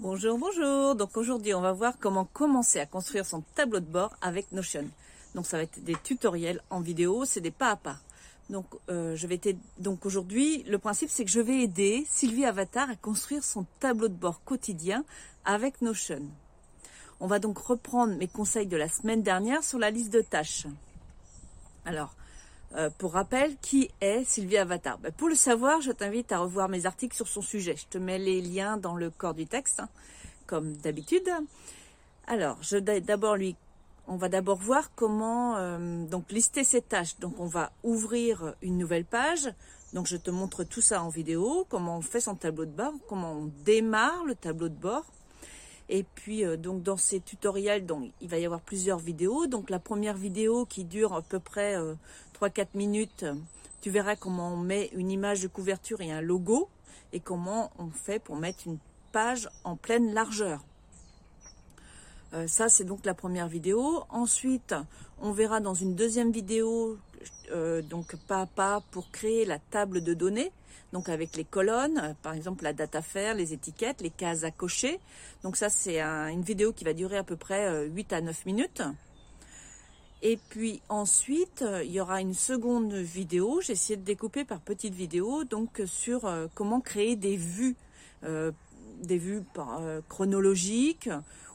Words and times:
Bonjour, 0.00 0.36
bonjour. 0.38 0.96
Donc 0.96 1.16
aujourd'hui, 1.16 1.54
on 1.54 1.60
va 1.60 1.72
voir 1.72 1.94
comment 2.00 2.24
commencer 2.24 2.80
à 2.80 2.86
construire 2.86 3.24
son 3.24 3.42
tableau 3.54 3.78
de 3.78 3.86
bord 3.86 4.12
avec 4.20 4.50
Notion. 4.50 4.90
Donc 5.36 5.46
ça 5.46 5.56
va 5.56 5.62
être 5.62 5.84
des 5.84 5.94
tutoriels 5.94 6.60
en 6.68 6.80
vidéo, 6.80 7.24
c'est 7.24 7.40
des 7.40 7.52
pas 7.52 7.70
à 7.70 7.76
pas. 7.76 7.98
Donc 8.50 8.66
euh, 8.90 9.14
je 9.14 9.26
vais 9.28 9.40
donc 9.78 10.04
aujourd'hui, 10.04 10.64
le 10.64 10.78
principe 10.78 11.10
c'est 11.10 11.24
que 11.24 11.30
je 11.30 11.38
vais 11.38 11.60
aider 11.60 12.04
Sylvie 12.10 12.44
Avatar 12.44 12.90
à 12.90 12.96
construire 12.96 13.44
son 13.44 13.66
tableau 13.78 14.08
de 14.08 14.14
bord 14.14 14.42
quotidien 14.42 15.04
avec 15.44 15.80
Notion. 15.80 16.22
On 17.20 17.28
va 17.28 17.38
donc 17.38 17.56
reprendre 17.58 18.16
mes 18.16 18.28
conseils 18.28 18.66
de 18.66 18.76
la 18.76 18.88
semaine 18.88 19.22
dernière 19.22 19.62
sur 19.62 19.78
la 19.78 19.92
liste 19.92 20.12
de 20.12 20.22
tâches. 20.22 20.66
Alors, 21.84 22.16
euh, 22.76 22.90
pour 22.98 23.12
rappel, 23.12 23.56
qui 23.62 23.90
est 24.00 24.24
Sylvie 24.24 24.56
Avatar? 24.56 24.98
Ben, 24.98 25.12
Pour 25.12 25.28
le 25.28 25.34
savoir, 25.34 25.80
je 25.80 25.92
t'invite 25.92 26.32
à 26.32 26.38
revoir 26.38 26.68
mes 26.68 26.86
articles 26.86 27.14
sur 27.14 27.28
son 27.28 27.42
sujet. 27.42 27.76
Je 27.76 27.86
te 27.86 27.98
mets 27.98 28.18
les 28.18 28.40
liens 28.40 28.76
dans 28.76 28.96
le 28.96 29.10
corps 29.10 29.34
du 29.34 29.46
texte, 29.46 29.80
hein, 29.80 29.88
comme 30.46 30.76
d'habitude. 30.78 31.30
Alors, 32.26 32.58
je 32.62 32.78
d'abord 32.78 33.36
lui, 33.36 33.56
on 34.06 34.16
va 34.16 34.28
d'abord 34.28 34.58
voir 34.58 34.90
comment 34.94 35.56
euh, 35.56 36.04
donc 36.06 36.32
lister 36.32 36.64
ses 36.64 36.82
tâches. 36.82 37.18
Donc, 37.20 37.38
on 37.38 37.46
va 37.46 37.70
ouvrir 37.82 38.54
une 38.62 38.76
nouvelle 38.76 39.04
page. 39.04 39.52
Donc, 39.92 40.06
je 40.06 40.16
te 40.16 40.30
montre 40.30 40.64
tout 40.64 40.80
ça 40.80 41.02
en 41.02 41.08
vidéo, 41.08 41.66
comment 41.68 41.98
on 41.98 42.02
fait 42.02 42.20
son 42.20 42.34
tableau 42.34 42.64
de 42.64 42.72
bord, 42.72 42.94
comment 43.08 43.32
on 43.32 43.50
démarre 43.64 44.24
le 44.24 44.34
tableau 44.34 44.68
de 44.68 44.74
bord. 44.74 45.04
Et 45.88 46.02
puis 46.02 46.44
euh, 46.44 46.56
donc 46.56 46.82
dans 46.82 46.96
ces 46.96 47.20
tutoriels, 47.20 47.86
donc 47.86 48.10
il 48.20 48.28
va 48.28 48.38
y 48.38 48.46
avoir 48.46 48.60
plusieurs 48.60 48.98
vidéos. 48.98 49.46
Donc 49.46 49.70
la 49.70 49.78
première 49.78 50.16
vidéo 50.16 50.66
qui 50.66 50.84
dure 50.84 51.12
à 51.12 51.22
peu 51.22 51.40
près 51.40 51.76
3-4 52.40 52.60
euh, 52.60 52.64
minutes, 52.74 53.26
tu 53.80 53.90
verras 53.90 54.16
comment 54.16 54.54
on 54.54 54.56
met 54.56 54.90
une 54.94 55.10
image 55.10 55.42
de 55.42 55.48
couverture 55.48 56.00
et 56.00 56.10
un 56.10 56.20
logo 56.20 56.68
et 57.12 57.20
comment 57.20 57.70
on 57.78 57.90
fait 57.90 58.18
pour 58.18 58.36
mettre 58.36 58.66
une 58.66 58.78
page 59.12 59.48
en 59.62 59.76
pleine 59.76 60.12
largeur. 60.14 60.64
Euh, 62.34 62.48
ça, 62.48 62.68
c'est 62.68 62.84
donc 62.84 63.06
la 63.06 63.14
première 63.14 63.46
vidéo. 63.46 64.04
Ensuite, 64.08 64.74
on 65.20 65.32
verra 65.32 65.60
dans 65.60 65.74
une 65.74 65.94
deuxième 65.94 66.32
vidéo, 66.32 66.98
donc 67.50 68.16
pas 68.28 68.42
à 68.42 68.46
pas, 68.46 68.82
pour 68.90 69.10
créer 69.10 69.44
la 69.44 69.58
table 69.58 70.02
de 70.02 70.14
données 70.14 70.52
donc 70.94 71.08
avec 71.08 71.36
les 71.36 71.44
colonnes, 71.44 71.98
euh, 71.98 72.14
par 72.22 72.34
exemple 72.34 72.62
la 72.62 72.72
date 72.72 72.94
à 72.94 73.02
faire, 73.02 73.34
les 73.34 73.52
étiquettes, 73.52 74.00
les 74.00 74.10
cases 74.10 74.44
à 74.44 74.52
cocher. 74.52 75.00
Donc 75.42 75.56
ça 75.56 75.68
c'est 75.68 76.00
une 76.00 76.42
vidéo 76.42 76.72
qui 76.72 76.84
va 76.84 76.92
durer 76.94 77.18
à 77.18 77.24
peu 77.24 77.36
près 77.36 77.86
8 77.88 78.12
euh, 78.12 78.16
à 78.16 78.20
9 78.20 78.46
minutes. 78.46 78.82
Et 80.22 80.38
puis 80.50 80.80
ensuite, 80.88 81.62
euh, 81.62 81.82
il 81.82 81.90
y 81.90 82.00
aura 82.00 82.20
une 82.20 82.32
seconde 82.32 82.94
vidéo, 82.94 83.60
j'ai 83.60 83.72
essayé 83.72 83.96
de 83.96 84.04
découper 84.04 84.44
par 84.44 84.60
petites 84.60 84.94
vidéos, 84.94 85.42
donc 85.42 85.82
sur 85.84 86.32
comment 86.54 86.80
créer 86.80 87.16
des 87.16 87.36
vues, 87.36 87.76
des 88.22 89.18
vues 89.18 89.42
chronologiques, 90.08 91.10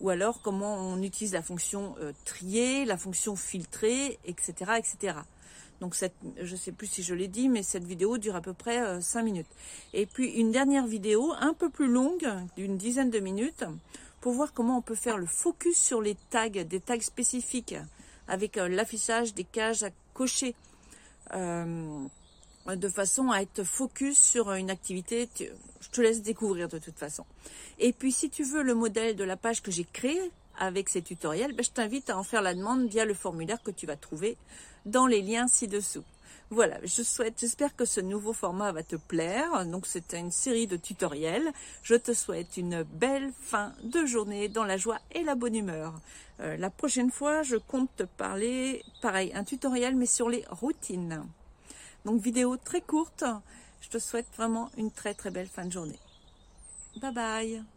ou 0.00 0.10
alors 0.10 0.40
comment 0.42 0.76
on 0.76 1.02
utilise 1.02 1.32
la 1.34 1.42
fonction 1.42 1.96
trier, 2.24 2.84
la 2.86 2.96
fonction 2.96 3.36
filtrer, 3.36 4.18
etc. 4.24 4.78
etc. 4.78 5.16
Donc 5.80 5.94
cette, 5.94 6.14
je 6.40 6.56
sais 6.56 6.72
plus 6.72 6.86
si 6.86 7.02
je 7.02 7.14
l'ai 7.14 7.28
dit, 7.28 7.48
mais 7.48 7.62
cette 7.62 7.84
vidéo 7.84 8.18
dure 8.18 8.36
à 8.36 8.40
peu 8.40 8.52
près 8.52 9.00
5 9.00 9.20
euh, 9.20 9.22
minutes. 9.22 9.46
Et 9.92 10.06
puis 10.06 10.30
une 10.30 10.50
dernière 10.50 10.86
vidéo 10.86 11.32
un 11.38 11.54
peu 11.54 11.70
plus 11.70 11.88
longue, 11.88 12.28
d'une 12.56 12.76
dizaine 12.76 13.10
de 13.10 13.20
minutes, 13.20 13.64
pour 14.20 14.32
voir 14.32 14.52
comment 14.52 14.78
on 14.78 14.82
peut 14.82 14.94
faire 14.94 15.18
le 15.18 15.26
focus 15.26 15.76
sur 15.76 16.00
les 16.00 16.16
tags, 16.30 16.48
des 16.48 16.80
tags 16.80 17.00
spécifiques, 17.00 17.74
avec 18.28 18.56
euh, 18.56 18.68
l'affichage 18.68 19.34
des 19.34 19.44
cages 19.44 19.82
à 19.82 19.90
cocher. 20.14 20.54
Euh, 21.34 22.06
de 22.66 22.88
façon 22.88 23.30
à 23.30 23.42
être 23.42 23.62
focus 23.62 24.18
sur 24.18 24.50
une 24.52 24.70
activité, 24.70 25.28
je 25.38 25.88
te 25.90 26.00
laisse 26.00 26.22
découvrir 26.22 26.68
de 26.68 26.78
toute 26.78 26.98
façon. 26.98 27.26
Et 27.78 27.92
puis 27.92 28.10
si 28.10 28.30
tu 28.30 28.42
veux 28.42 28.62
le 28.62 28.74
modèle 28.74 29.16
de 29.16 29.24
la 29.24 29.36
page 29.36 29.60
que 29.60 29.70
j'ai 29.70 29.84
créée, 29.84 30.30
avec 30.58 30.88
ces 30.88 31.02
tutoriels, 31.02 31.52
ben, 31.52 31.64
je 31.64 31.70
t'invite 31.70 32.10
à 32.10 32.18
en 32.18 32.22
faire 32.22 32.42
la 32.42 32.54
demande 32.54 32.88
via 32.88 33.04
le 33.04 33.14
formulaire 33.14 33.62
que 33.62 33.70
tu 33.70 33.86
vas 33.86 33.96
trouver 33.96 34.36
dans 34.86 35.06
les 35.06 35.22
liens 35.22 35.48
ci-dessous. 35.48 36.04
Voilà, 36.50 36.78
je 36.84 37.02
souhaite, 37.02 37.40
j'espère 37.40 37.74
que 37.74 37.84
ce 37.84 38.00
nouveau 38.00 38.32
format 38.32 38.70
va 38.70 38.82
te 38.82 38.96
plaire. 38.96 39.66
Donc 39.66 39.86
c'est 39.86 40.12
une 40.12 40.30
série 40.30 40.66
de 40.66 40.76
tutoriels. 40.76 41.52
Je 41.82 41.94
te 41.94 42.12
souhaite 42.12 42.56
une 42.56 42.82
belle 42.82 43.32
fin 43.40 43.72
de 43.82 44.04
journée 44.04 44.48
dans 44.48 44.64
la 44.64 44.76
joie 44.76 44.98
et 45.12 45.22
la 45.22 45.34
bonne 45.34 45.56
humeur. 45.56 45.94
Euh, 46.40 46.56
la 46.56 46.70
prochaine 46.70 47.10
fois, 47.10 47.42
je 47.42 47.56
compte 47.56 47.90
te 47.96 48.02
parler, 48.02 48.84
pareil, 49.00 49.32
un 49.34 49.44
tutoriel 49.44 49.96
mais 49.96 50.06
sur 50.06 50.28
les 50.28 50.44
routines. 50.50 51.24
Donc 52.04 52.20
vidéo 52.20 52.56
très 52.56 52.82
courte. 52.82 53.24
Je 53.80 53.88
te 53.88 53.98
souhaite 53.98 54.28
vraiment 54.36 54.70
une 54.76 54.90
très 54.90 55.14
très 55.14 55.30
belle 55.30 55.48
fin 55.48 55.64
de 55.64 55.72
journée. 55.72 55.98
Bye 57.00 57.12
bye 57.12 57.73